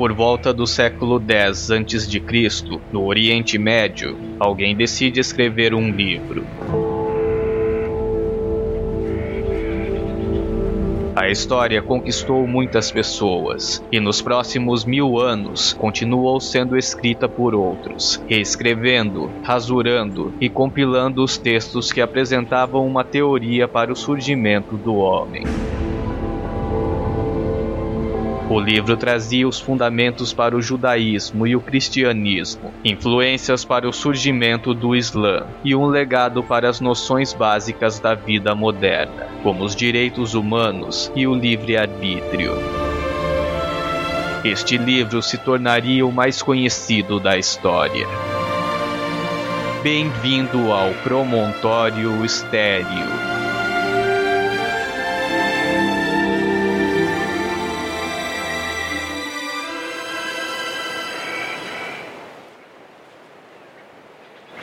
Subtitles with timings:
[0.00, 6.46] Por volta do século X a.C., no Oriente Médio, alguém decide escrever um livro.
[11.14, 18.22] A história conquistou muitas pessoas e nos próximos mil anos continuou sendo escrita por outros,
[18.26, 25.44] reescrevendo, rasurando e compilando os textos que apresentavam uma teoria para o surgimento do homem.
[28.50, 34.74] O livro trazia os fundamentos para o judaísmo e o cristianismo, influências para o surgimento
[34.74, 40.34] do Islã e um legado para as noções básicas da vida moderna, como os direitos
[40.34, 42.54] humanos e o livre-arbítrio.
[44.44, 48.08] Este livro se tornaria o mais conhecido da história.
[49.80, 53.29] Bem-vindo ao Promontório Estéreo.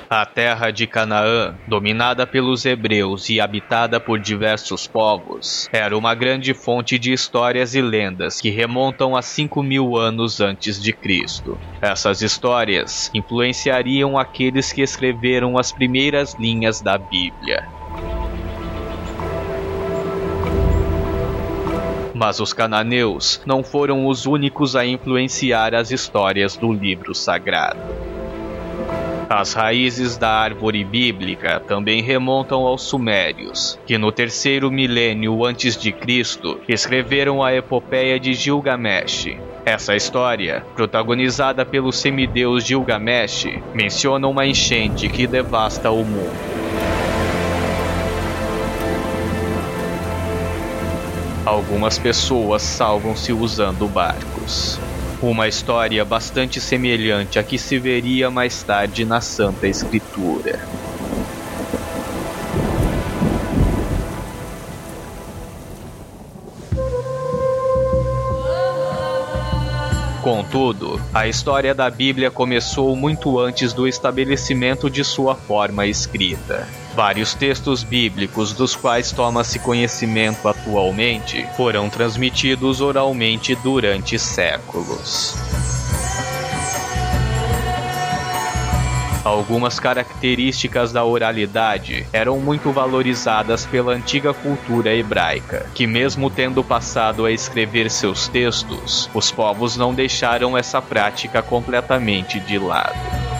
[0.09, 6.53] A terra de Canaã, dominada pelos hebreus e habitada por diversos povos, era uma grande
[6.53, 11.57] fonte de histórias e lendas que remontam a 5 mil anos antes de Cristo.
[11.81, 17.67] Essas histórias influenciariam aqueles que escreveram as primeiras linhas da Bíblia.
[22.15, 28.06] Mas os cananeus não foram os únicos a influenciar as histórias do livro sagrado.
[29.29, 35.91] As raízes da árvore bíblica também remontam aos sumérios, que no terceiro milênio antes de
[35.91, 39.35] Cristo escreveram a epopeia de Gilgamesh.
[39.65, 46.31] Essa história, protagonizada pelo semideus Gilgamesh, menciona uma enchente que devasta o mundo.
[51.45, 54.79] Algumas pessoas salvam-se usando barcos.
[55.21, 60.59] Uma história bastante semelhante à que se veria mais tarde na Santa Escritura.
[70.21, 76.67] Contudo, a história da Bíblia começou muito antes do estabelecimento de sua forma escrita.
[76.97, 85.35] Vários textos bíblicos dos quais toma-se conhecimento atualmente foram transmitidos oralmente durante séculos.
[89.23, 97.27] Algumas características da oralidade eram muito valorizadas pela antiga cultura hebraica, que, mesmo tendo passado
[97.27, 103.36] a escrever seus textos, os povos não deixaram essa prática completamente de lado.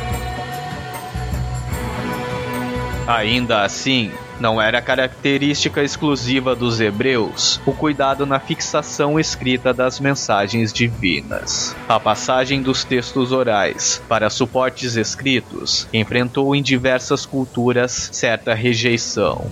[3.08, 10.74] Ainda assim, não era característica exclusiva dos hebreus o cuidado na fixação escrita das mensagens
[10.74, 11.74] divinas.
[11.88, 19.50] A passagem dos textos orais para suportes escritos enfrentou em diversas culturas certa rejeição.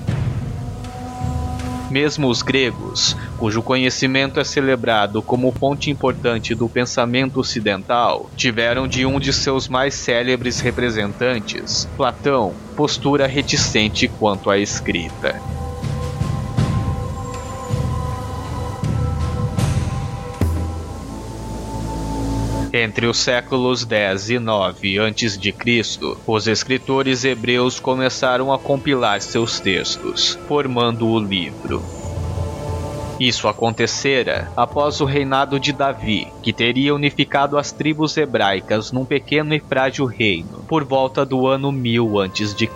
[1.95, 9.05] Mesmo os gregos, cujo conhecimento é celebrado como fonte importante do pensamento ocidental, tiveram de
[9.05, 15.54] um de seus mais célebres representantes, Platão, postura reticente quanto à escrita.
[22.85, 25.55] Entre os séculos 10 e 9 a.C.,
[26.27, 31.81] os escritores hebreus começaram a compilar seus textos, formando o livro.
[33.19, 39.55] Isso acontecera após o reinado de Davi, que teria unificado as tribos hebraicas num pequeno
[39.55, 42.69] e frágil reino por volta do ano 1000 a.C.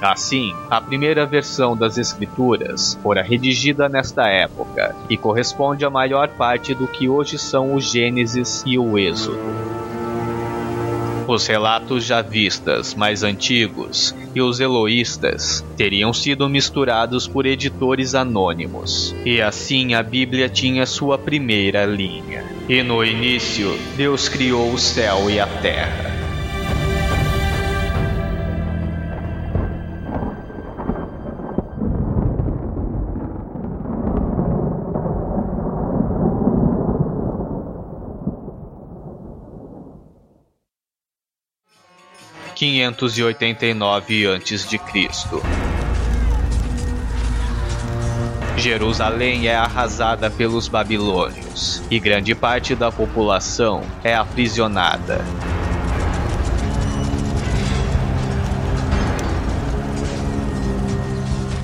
[0.00, 6.74] Assim, a primeira versão das Escrituras fora redigida nesta época e corresponde à maior parte
[6.74, 9.76] do que hoje são o Gênesis e o Êxodo.
[11.28, 19.42] Os relatos javistas mais antigos e os eloístas teriam sido misturados por editores anônimos, e
[19.42, 22.44] assim a Bíblia tinha sua primeira linha.
[22.68, 26.15] E no início, Deus criou o céu e a terra.
[42.66, 45.40] Quinhentos e oitenta e nove antes de Cristo.
[48.56, 55.24] Jerusalém é arrasada pelos babilônios e grande parte da população é aprisionada.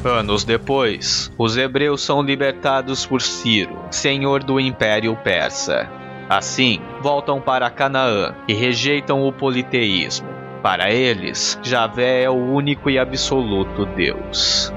[0.05, 5.91] Anos depois, os hebreus são libertados por Ciro, senhor do Império Persa.
[6.29, 10.42] Assim, voltam para Canaã e rejeitam o politeísmo.
[10.63, 14.73] Para eles, Javé é o único e absoluto Deus.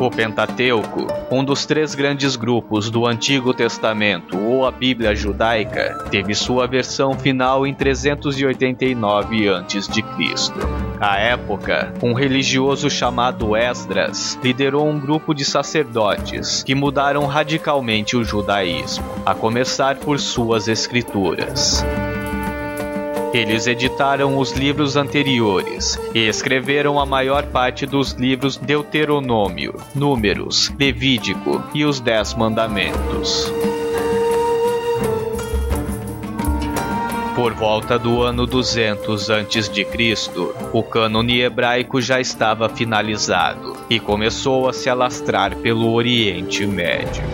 [0.00, 6.34] O Pentateuco, um dos três grandes grupos do Antigo Testamento ou a Bíblia Judaica, teve
[6.34, 10.02] sua versão final em 389 a.C.
[11.02, 18.22] À época, um religioso chamado Esdras liderou um grupo de sacerdotes que mudaram radicalmente o
[18.22, 21.84] judaísmo, a começar por suas escrituras.
[23.34, 31.64] Eles editaram os livros anteriores e escreveram a maior parte dos livros Deuteronômio, Números, Levítico
[31.74, 33.52] e os Dez Mandamentos.
[37.42, 39.84] Por volta do ano 200 a.C.,
[40.72, 47.24] o cânone hebraico já estava finalizado e começou a se alastrar pelo Oriente Médio.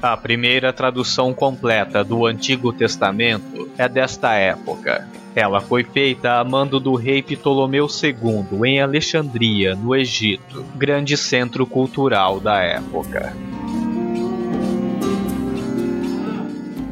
[0.00, 5.06] A primeira tradução completa do Antigo Testamento é desta época.
[5.38, 11.64] Ela foi feita a mando do rei Ptolomeu II em Alexandria, no Egito, grande centro
[11.64, 13.32] cultural da época.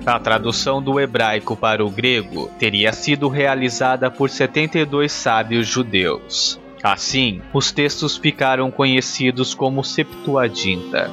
[0.07, 6.61] A tradução do hebraico para o grego teria sido realizada por 72 sábios judeus.
[6.81, 11.11] Assim, os textos ficaram conhecidos como Septuaginta.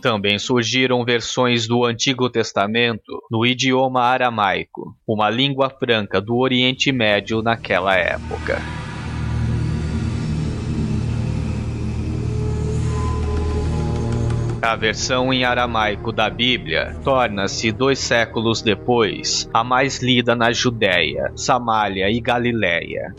[0.00, 7.42] Também surgiram versões do Antigo Testamento no idioma aramaico, uma língua franca do Oriente Médio
[7.42, 8.60] naquela época.
[14.62, 21.32] A versão em aramaico da Bíblia torna-se dois séculos depois a mais lida na Judéia,
[21.34, 23.14] Samália e Galiléia,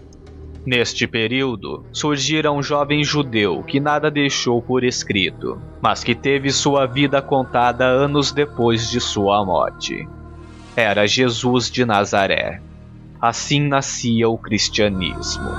[0.66, 6.86] Neste período, surgira um jovem judeu que nada deixou por escrito, mas que teve sua
[6.86, 10.08] vida contada anos depois de sua morte.
[10.76, 12.62] Era Jesus de Nazaré.
[13.20, 15.50] Assim nascia o cristianismo.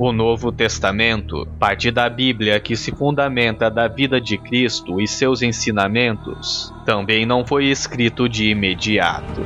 [0.00, 5.42] O Novo Testamento parte da Bíblia que se fundamenta da vida de Cristo e seus
[5.42, 9.42] ensinamentos, também não foi escrito de imediato.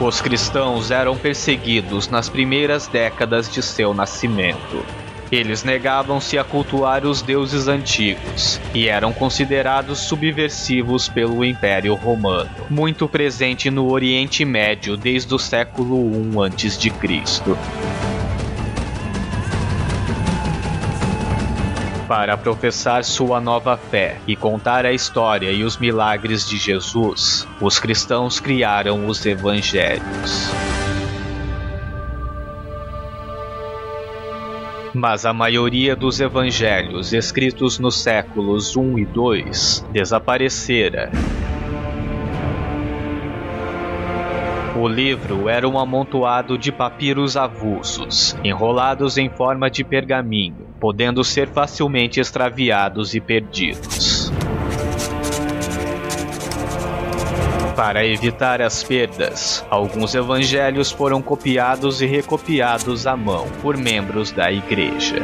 [0.00, 5.03] Os cristãos eram perseguidos nas primeiras décadas de seu nascimento.
[5.34, 13.08] Eles negavam-se a cultuar os deuses antigos e eram considerados subversivos pelo Império Romano, muito
[13.08, 16.92] presente no Oriente Médio desde o século I a.C.
[22.06, 27.80] Para professar sua nova fé e contar a história e os milagres de Jesus, os
[27.80, 30.73] cristãos criaram os evangelhos.
[34.94, 41.10] Mas a maioria dos evangelhos escritos nos séculos I e II desaparecera.
[44.76, 51.48] O livro era um amontoado de papiros avulsos, enrolados em forma de pergaminho, podendo ser
[51.48, 54.13] facilmente extraviados e perdidos.
[57.76, 64.50] Para evitar as perdas, alguns evangelhos foram copiados e recopiados à mão por membros da
[64.52, 65.16] igreja.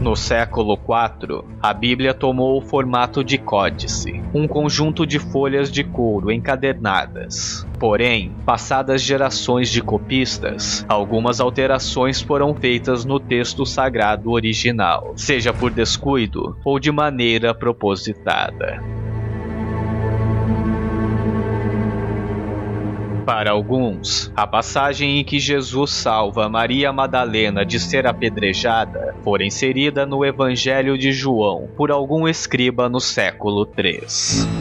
[0.00, 5.82] No século IV, a Bíblia tomou o formato de códice, um conjunto de folhas de
[5.82, 7.65] couro encadernadas.
[7.78, 15.70] Porém, passadas gerações de copistas, algumas alterações foram feitas no texto sagrado original, seja por
[15.70, 18.82] descuido ou de maneira propositada.
[23.26, 30.06] Para alguns, a passagem em que Jesus salva Maria Madalena de ser apedrejada fora inserida
[30.06, 34.55] no Evangelho de João por algum escriba no século III.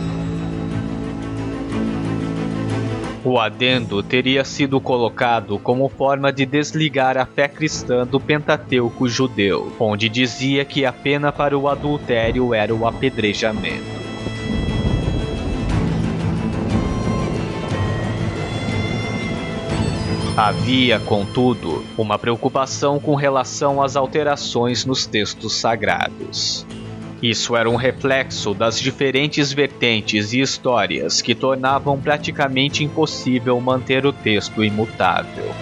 [3.25, 9.73] O adendo teria sido colocado como forma de desligar a fé cristã do Pentateuco judeu,
[9.79, 13.95] onde dizia que a pena para o adultério era o apedrejamento.
[20.37, 26.63] Havia, contudo, uma preocupação com relação às alterações nos textos sagrados.
[27.21, 34.13] Isso era um reflexo das diferentes vertentes e histórias que tornavam praticamente impossível manter o
[34.13, 35.53] texto imutável.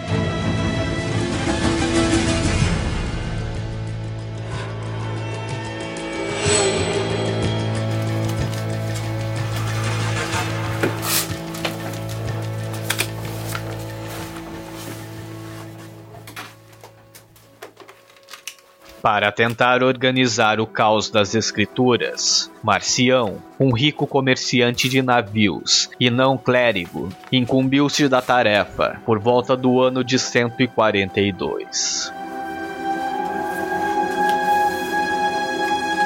[19.03, 26.37] Para tentar organizar o caos das escrituras, Marcião, um rico comerciante de navios e não
[26.37, 32.13] clérigo, incumbiu-se da tarefa por volta do ano de 142.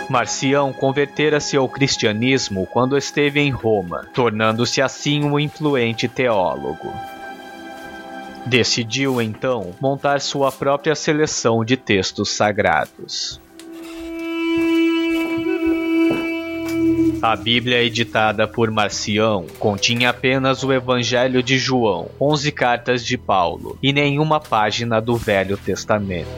[0.10, 6.92] Marcião convertera-se ao cristianismo quando esteve em Roma, tornando-se assim um influente teólogo.
[8.48, 13.42] Decidiu então montar sua própria seleção de textos sagrados.
[17.22, 23.77] A Bíblia editada por Marcião continha apenas o Evangelho de João, 11 cartas de Paulo
[23.84, 26.30] e nenhuma página do Velho Testamento.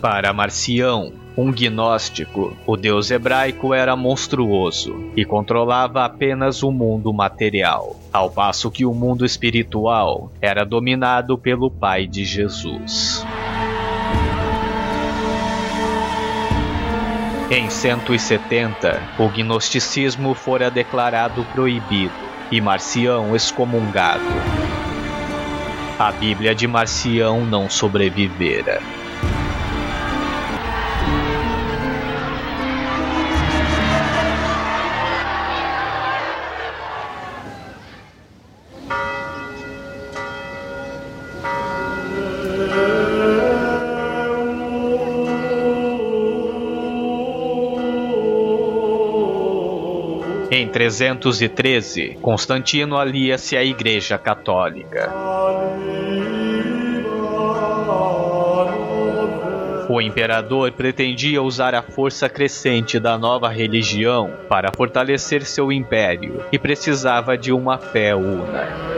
[0.00, 8.01] Para Marcião, um gnóstico, o deus hebraico era monstruoso e controlava apenas o mundo material,
[8.12, 13.24] ao passo que o mundo espiritual era dominado pelo Pai de Jesus.
[17.50, 22.14] Em 170, o gnosticismo fora declarado proibido
[22.50, 24.24] e Marcião excomungado.
[25.98, 28.80] A Bíblia de Marcião não sobrevivera.
[50.54, 55.10] Em 313, Constantino alia-se à Igreja Católica.
[59.88, 66.58] O imperador pretendia usar a força crescente da nova religião para fortalecer seu império e
[66.58, 68.91] precisava de uma fé una.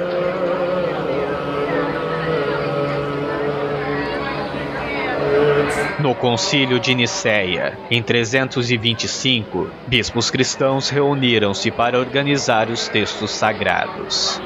[5.98, 14.40] No Concílio de Nicéia, em 325, bispos cristãos reuniram-se para organizar os textos sagrados.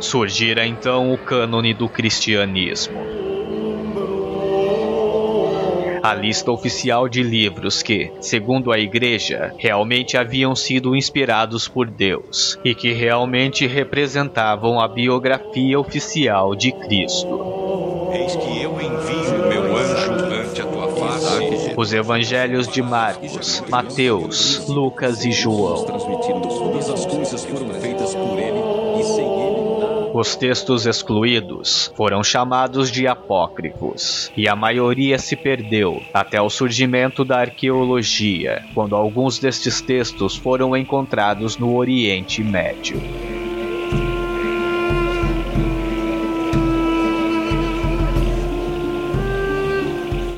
[0.00, 3.00] Surgira então o cânone do cristianismo.
[6.02, 12.56] A lista oficial de livros que, segundo a Igreja, realmente haviam sido inspirados por Deus
[12.64, 17.56] e que realmente representavam a biografia oficial de Cristo.
[18.12, 18.45] Eis que
[21.76, 25.84] Os evangelhos de Marcos, Mateus, Lucas e João.
[30.14, 37.22] Os textos excluídos foram chamados de apócrifos, e a maioria se perdeu até o surgimento
[37.22, 42.98] da arqueologia, quando alguns destes textos foram encontrados no Oriente Médio.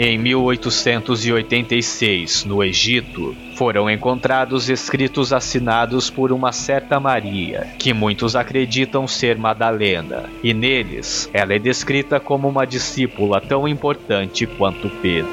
[0.00, 9.08] Em 1886, no Egito, foram encontrados escritos assinados por uma certa Maria, que muitos acreditam
[9.08, 15.32] ser Madalena, e neles ela é descrita como uma discípula tão importante quanto Pedro.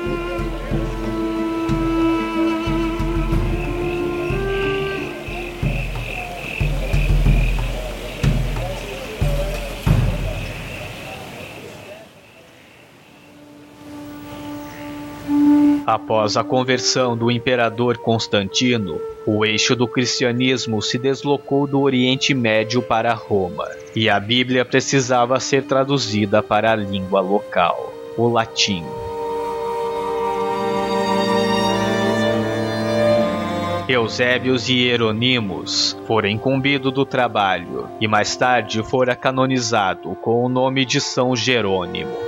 [15.86, 22.82] Após a conversão do imperador Constantino, o eixo do cristianismo se deslocou do Oriente Médio
[22.82, 28.84] para Roma, e a Bíblia precisava ser traduzida para a língua local, o latim.
[33.88, 40.84] Eusébios e Hieronymus foram incumbidos do trabalho e mais tarde fora canonizado com o nome
[40.84, 42.25] de São Jerônimo.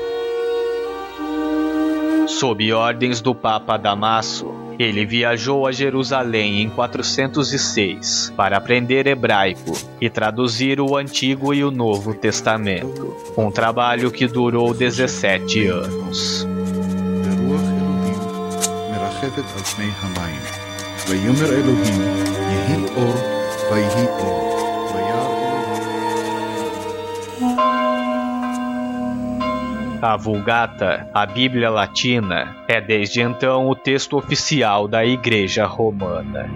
[2.36, 10.08] Sob ordens do Papa Damaso, ele viajou a Jerusalém em 406 para aprender hebraico e
[10.08, 16.46] traduzir o Antigo e o Novo Testamento, um trabalho que durou 17 anos.
[17.24, 18.18] ורוח אלוהים
[18.90, 20.40] מרחפת על פני המים.
[21.08, 22.35] ויאמר אלוהים, יהי אור, ויהי אור.
[22.35, 22.35] וירא אלוהים
[30.07, 36.49] A Vulgata, a Bíblia Latina, é desde então o texto oficial da Igreja Romana.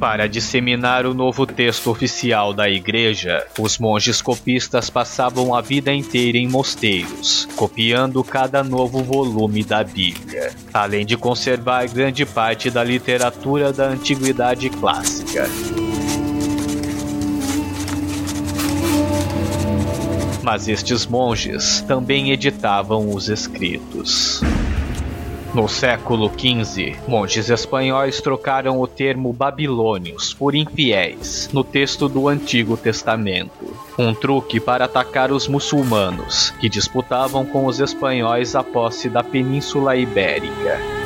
[0.00, 6.36] Para disseminar o novo texto oficial da Igreja, os monges copistas passavam a vida inteira
[6.36, 13.72] em mosteiros, copiando cada novo volume da Bíblia, além de conservar grande parte da literatura
[13.72, 15.48] da Antiguidade Clássica.
[20.46, 24.40] Mas estes monges também editavam os escritos.
[25.52, 32.76] No século XV, monges espanhóis trocaram o termo babilônios por infiéis no texto do Antigo
[32.76, 33.76] Testamento.
[33.98, 39.96] Um truque para atacar os muçulmanos, que disputavam com os espanhóis a posse da Península
[39.96, 41.05] Ibérica.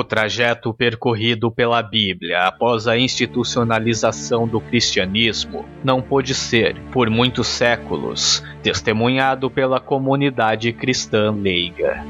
[0.00, 7.46] O trajeto percorrido pela Bíblia após a institucionalização do cristianismo não pôde ser, por muitos
[7.46, 12.02] séculos, testemunhado pela comunidade cristã leiga.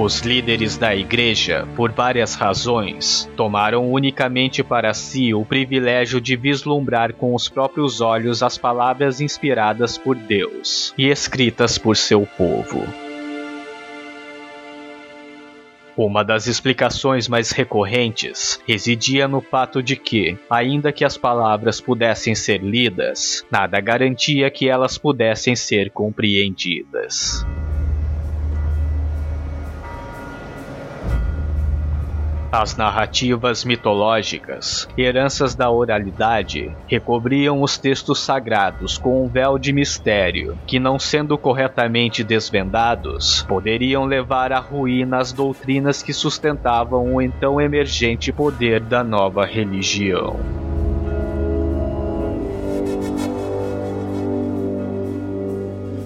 [0.00, 7.12] Os líderes da igreja, por várias razões, tomaram unicamente para si o privilégio de vislumbrar
[7.14, 12.86] com os próprios olhos as palavras inspiradas por Deus e escritas por seu povo.
[15.96, 22.36] Uma das explicações mais recorrentes residia no fato de que, ainda que as palavras pudessem
[22.36, 27.44] ser lidas, nada garantia que elas pudessem ser compreendidas.
[32.50, 40.58] As narrativas mitológicas, heranças da oralidade, recobriam os textos sagrados com um véu de mistério
[40.66, 47.60] que, não sendo corretamente desvendados, poderiam levar à ruína as doutrinas que sustentavam o então
[47.60, 50.67] emergente poder da nova religião.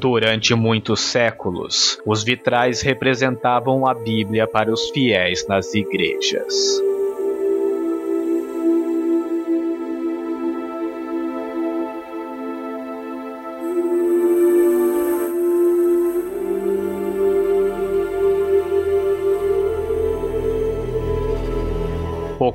[0.03, 6.53] Durante muitos séculos, os vitrais representavam a Bíblia para os fiéis nas igrejas.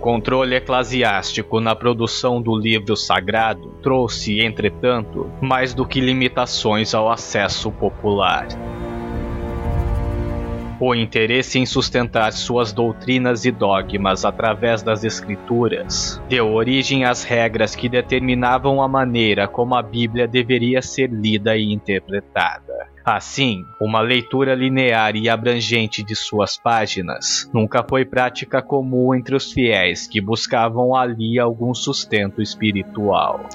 [0.07, 7.69] Controle eclesiástico na produção do livro sagrado trouxe, entretanto, mais do que limitações ao acesso
[7.73, 8.47] popular.
[10.79, 17.75] O interesse em sustentar suas doutrinas e dogmas através das Escrituras deu origem às regras
[17.75, 22.87] que determinavam a maneira como a Bíblia deveria ser lida e interpretada.
[23.03, 29.51] Assim, uma leitura linear e abrangente de suas páginas nunca foi prática comum entre os
[29.51, 33.47] fiéis que buscavam ali algum sustento espiritual.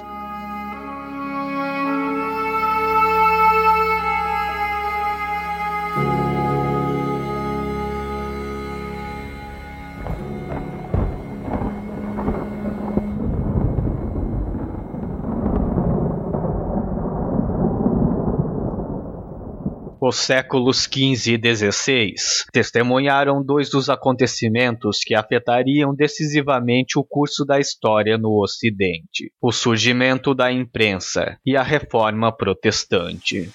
[20.12, 22.12] Os séculos XV e XVI
[22.52, 30.34] testemunharam dois dos acontecimentos que afetariam decisivamente o curso da história no Ocidente: o surgimento
[30.34, 33.50] da imprensa e a Reforma Protestante.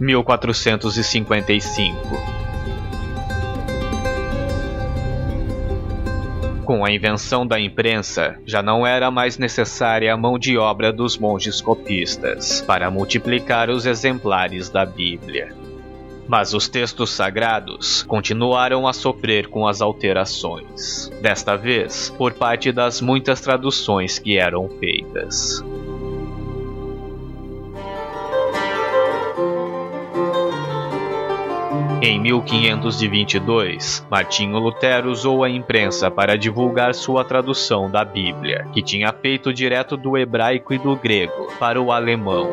[0.00, 2.39] 1455
[6.70, 11.18] Com a invenção da imprensa, já não era mais necessária a mão de obra dos
[11.18, 15.52] monges copistas para multiplicar os exemplares da Bíblia.
[16.28, 23.00] Mas os textos sagrados continuaram a sofrer com as alterações, desta vez por parte das
[23.00, 25.64] muitas traduções que eram feitas.
[32.20, 39.10] Em 1522, Martinho Lutero usou a imprensa para divulgar sua tradução da Bíblia, que tinha
[39.10, 42.46] feito direto do hebraico e do grego para o alemão.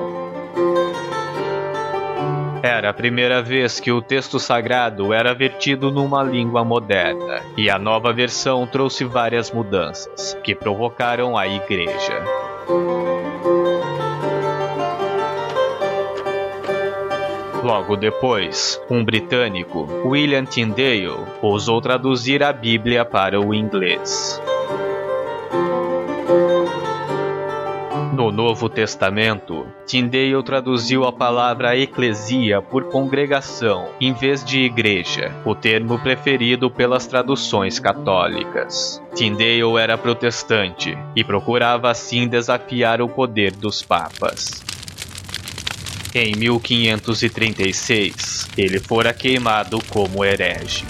[2.64, 7.78] Era a primeira vez que o texto sagrado era vertido numa língua moderna, e a
[7.78, 12.24] nova versão trouxe várias mudanças, que provocaram a igreja.
[17.64, 24.42] Logo depois, um britânico, William Tyndale, ousou traduzir a Bíblia para o inglês.
[28.14, 35.54] No Novo Testamento, Tyndale traduziu a palavra eclesia por congregação, em vez de igreja, o
[35.54, 39.02] termo preferido pelas traduções católicas.
[39.14, 44.64] Tyndale era protestante e procurava assim desafiar o poder dos papas.
[46.20, 50.84] Em 1536, ele fora queimado como herege.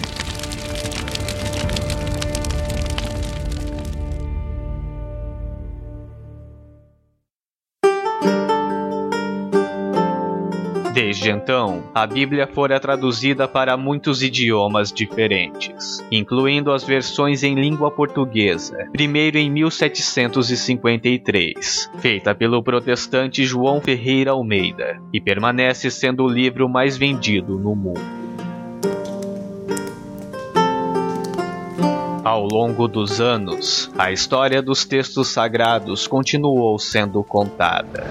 [11.28, 17.92] Desde então, a Bíblia fora traduzida para muitos idiomas diferentes, incluindo as versões em língua
[17.92, 26.70] portuguesa, primeiro em 1753, feita pelo protestante João Ferreira Almeida, e permanece sendo o livro
[26.70, 28.00] mais vendido no mundo.
[32.24, 38.08] Ao longo dos anos, a história dos textos sagrados continuou sendo contada.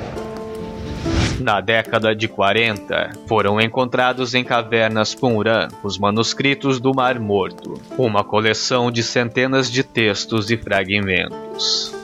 [1.41, 8.25] Na década de 40, foram encontrados em cavernas Qumran os manuscritos do Mar Morto, uma
[8.25, 11.95] coleção de centenas de textos e fragmentos.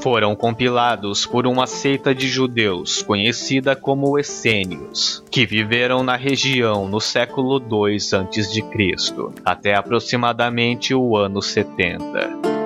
[0.00, 7.00] Foram compilados por uma seita de judeus conhecida como Essênios, que viveram na região no
[7.00, 8.62] século II a.C.,
[9.44, 12.57] até aproximadamente o ano 70.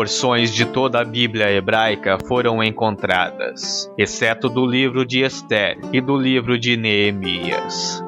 [0.00, 6.16] Porções de toda a Bíblia hebraica foram encontradas, exceto do livro de Esther e do
[6.16, 8.02] livro de Neemias.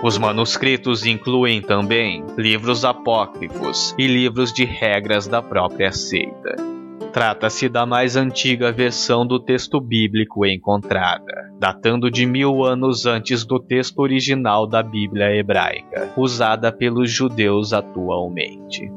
[0.00, 6.54] Os manuscritos incluem também livros apócrifos e livros de regras da própria seita.
[7.12, 13.58] Trata-se da mais antiga versão do texto bíblico encontrada, datando de mil anos antes do
[13.58, 18.88] texto original da Bíblia hebraica, usada pelos judeus atualmente.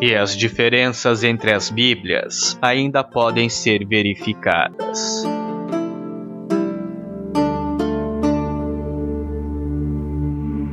[0.00, 5.24] E as diferenças entre as Bíblias ainda podem ser verificadas.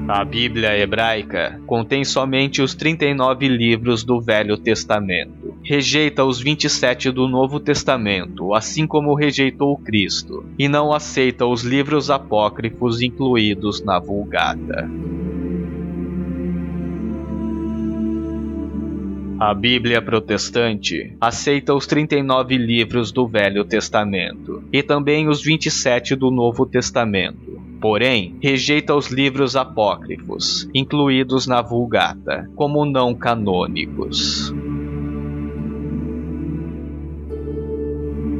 [0.07, 5.55] A Bíblia hebraica contém somente os 39 livros do Velho Testamento.
[5.63, 12.11] Rejeita os 27 do Novo Testamento, assim como rejeitou Cristo, e não aceita os livros
[12.11, 14.87] apócrifos incluídos na Vulgata.
[19.39, 26.31] A Bíblia protestante aceita os 39 livros do Velho Testamento e também os 27 do
[26.31, 27.61] Novo Testamento.
[27.81, 34.53] Porém, rejeita os livros apócrifos, incluídos na Vulgata, como não canônicos.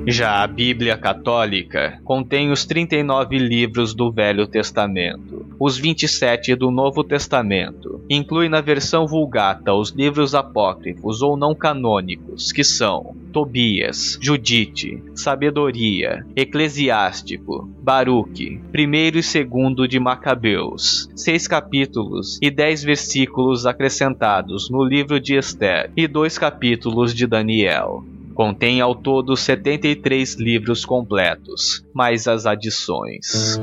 [0.07, 7.03] Já a Bíblia Católica contém os 39 livros do Velho Testamento, os 27 do Novo
[7.03, 7.99] Testamento.
[8.07, 16.23] Inclui na versão Vulgata os livros apócrifos ou não canônicos, que são Tobias, Judite, Sabedoria,
[16.35, 25.19] Eclesiástico, Baruque, primeiro e segundo de Macabeus, seis capítulos e dez versículos acrescentados no livro
[25.19, 28.05] de Esther e dois capítulos de Daniel.
[28.35, 33.57] Contém ao todo 73 livros completos, mais as adições.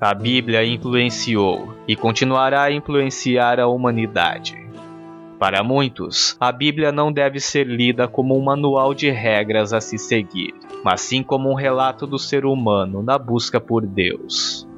[0.00, 4.56] A Bíblia influenciou e continuará a influenciar a humanidade.
[5.40, 9.98] Para muitos, a Bíblia não deve ser lida como um manual de regras a se
[9.98, 14.68] seguir, mas sim como um relato do ser humano na busca por Deus.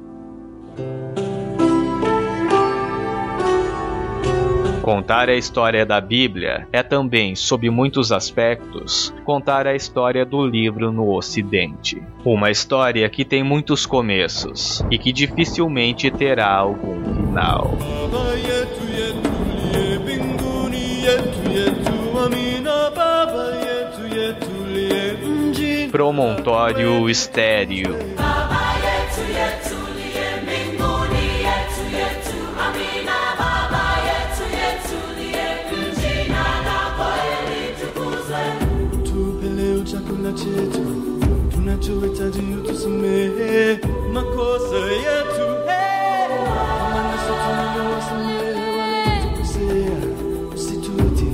[4.85, 10.91] Contar a história da Bíblia é também, sob muitos aspectos, contar a história do livro
[10.91, 11.99] no Ocidente.
[12.23, 17.75] Uma história que tem muitos começos e que dificilmente terá algum final.
[25.91, 28.14] Promontório Estéreo
[42.17, 43.79] Tadinho tu samehe
[44.13, 45.45] makosa yetu
[46.81, 49.97] amani sotunayowasamehe waliotukosea
[50.55, 51.27] usituti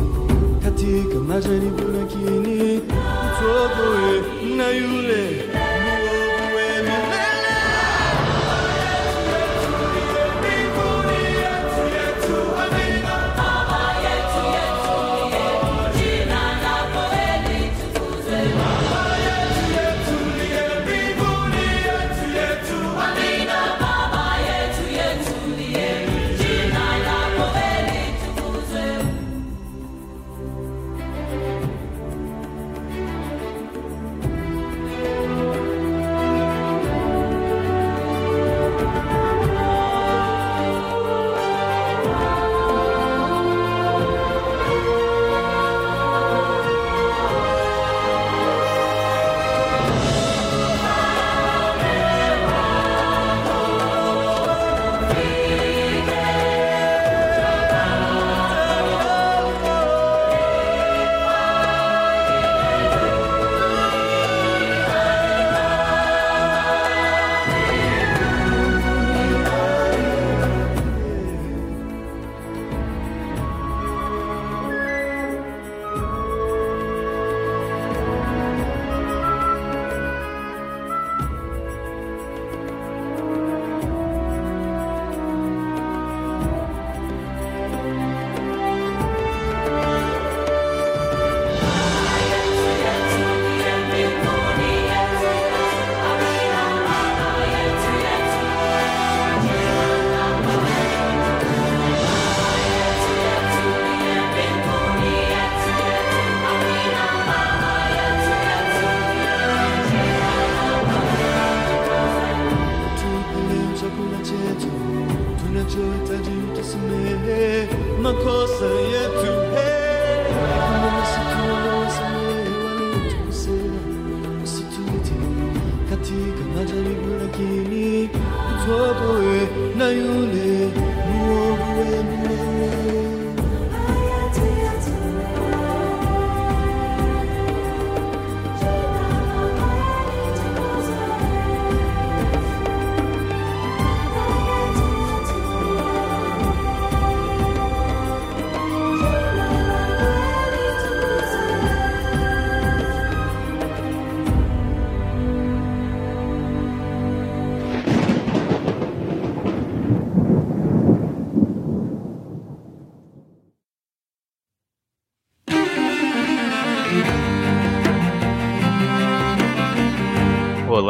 [0.63, 2.77] katika majaribu lakini
[3.25, 4.21] utuokoe
[4.57, 5.45] na yule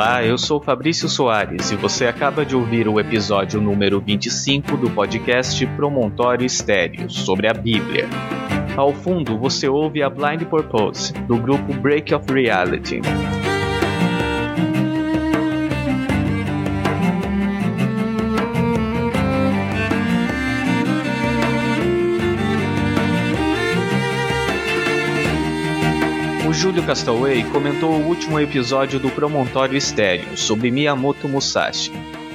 [0.03, 4.89] Olá, eu sou Fabrício Soares e você acaba de ouvir o episódio número 25 do
[4.89, 8.09] podcast Promontório Estéreo sobre a Bíblia.
[8.75, 12.99] Ao fundo você ouve a Blind Purpose, do grupo Break of Reality.
[26.61, 31.91] Júlio Castaway comentou o último episódio do Promontório Estéreo sobre Miyamoto Musashi.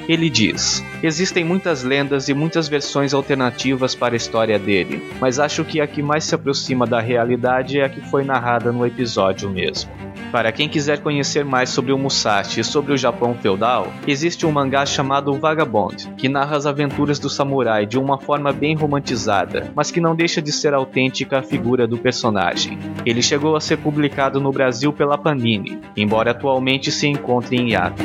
[0.09, 5.65] Ele diz: Existem muitas lendas e muitas versões alternativas para a história dele, mas acho
[5.65, 9.51] que a que mais se aproxima da realidade é a que foi narrada no episódio
[9.51, 9.91] mesmo.
[10.31, 14.53] Para quem quiser conhecer mais sobre o Musashi e sobre o Japão feudal, existe um
[14.53, 19.91] mangá chamado Vagabond, que narra as aventuras do samurai de uma forma bem romantizada, mas
[19.91, 22.79] que não deixa de ser autêntica a figura do personagem.
[23.05, 28.03] Ele chegou a ser publicado no Brasil pela Panini, embora atualmente se encontre em hiato.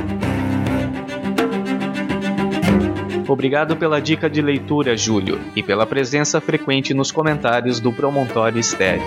[3.32, 9.06] Obrigado pela dica de leitura, Júlio, e pela presença frequente nos comentários do Promontório Estéreo.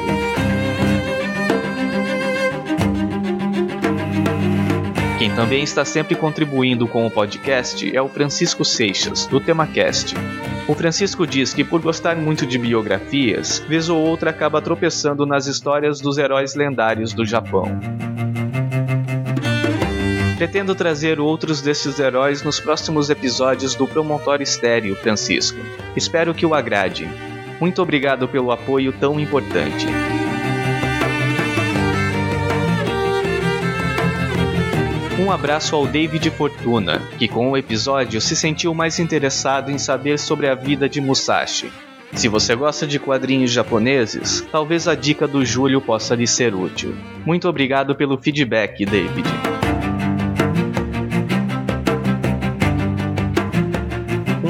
[5.19, 10.15] Quem também está sempre contribuindo com o podcast é o Francisco Seixas, do TemaCast.
[10.67, 15.47] O Francisco diz que, por gostar muito de biografias, vez ou outra acaba tropeçando nas
[15.47, 17.79] histórias dos heróis lendários do Japão.
[20.37, 25.59] Pretendo trazer outros desses heróis nos próximos episódios do Promontório Estéreo, Francisco.
[25.95, 27.09] Espero que o agrade.
[27.61, 29.87] Muito obrigado pelo apoio tão importante.
[35.25, 40.19] Um abraço ao David Fortuna, que com o episódio se sentiu mais interessado em saber
[40.19, 41.71] sobre a vida de Musashi.
[42.13, 46.95] Se você gosta de quadrinhos japoneses, talvez a dica do Júlio possa lhe ser útil.
[47.25, 49.54] Muito obrigado pelo feedback, David.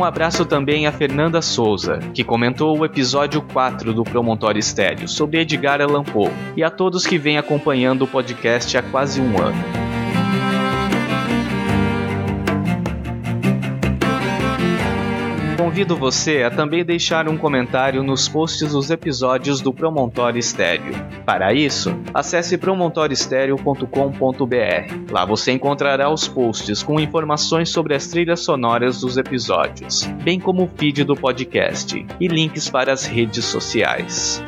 [0.05, 5.41] Um abraço também a Fernanda Souza, que comentou o episódio 4 do Promontório Estéreo sobre
[5.41, 9.84] Edgar Allan Poe, e a todos que vêm acompanhando o podcast há quase um ano.
[15.75, 20.95] Convido você a também deixar um comentário nos posts dos episódios do Promontório Estéreo.
[21.27, 25.11] Para isso, acesse promontorioestereo.com.br.
[25.11, 30.63] Lá você encontrará os posts com informações sobre as trilhas sonoras dos episódios, bem como
[30.63, 34.41] o feed do podcast e links para as redes sociais.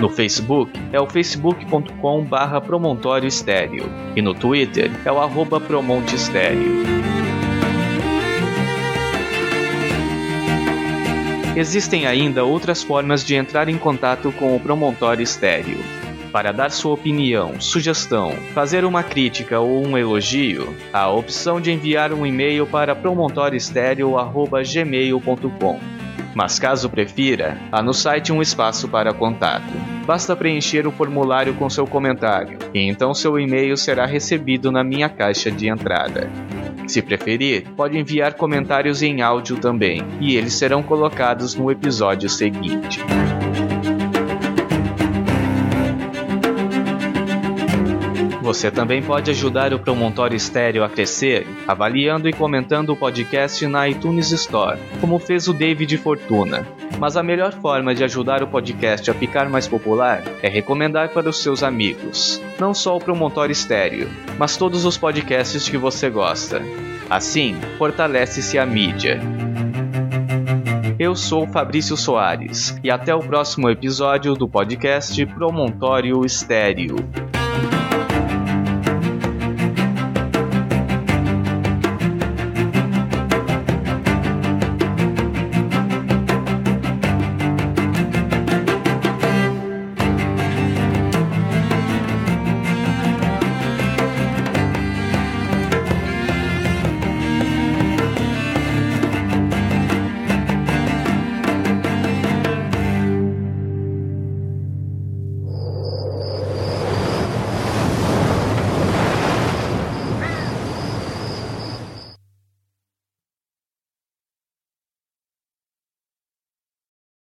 [0.00, 6.16] No Facebook é o facebook.com barra promontório estéreo e no Twitter é o arroba promonte
[6.16, 7.21] estéreo.
[11.54, 15.76] Existem ainda outras formas de entrar em contato com o Promontório Estéreo.
[16.32, 21.70] Para dar sua opinião, sugestão, fazer uma crítica ou um elogio, há a opção de
[21.70, 25.80] enviar um e-mail para promontorioestereo.gmail.com.
[26.34, 29.74] Mas caso prefira, há no site um espaço para contato.
[30.06, 35.10] Basta preencher o formulário com seu comentário, e então seu e-mail será recebido na minha
[35.10, 36.30] caixa de entrada.
[36.86, 43.00] Se preferir, pode enviar comentários em áudio também, e eles serão colocados no episódio seguinte.
[48.52, 53.88] Você também pode ajudar o Promontório Estéreo a crescer, avaliando e comentando o podcast na
[53.88, 56.66] iTunes Store, como fez o David Fortuna.
[56.98, 61.30] Mas a melhor forma de ajudar o podcast a ficar mais popular é recomendar para
[61.30, 62.42] os seus amigos.
[62.60, 66.60] Não só o Promontório Estéreo, mas todos os podcasts que você gosta.
[67.08, 69.18] Assim, fortalece-se a mídia.
[70.98, 76.96] Eu sou Fabrício Soares e até o próximo episódio do podcast Promontório Estéreo.